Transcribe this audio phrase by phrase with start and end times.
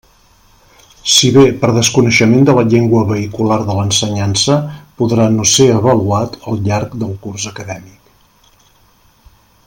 [1.15, 4.57] Si bé, per desconeixement de la llengua vehicular de l'ensenyança
[5.01, 8.63] podrà no ser avaluat al llarg del curs acadèmic.